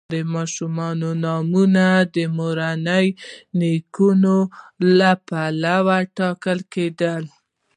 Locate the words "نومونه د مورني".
1.23-3.07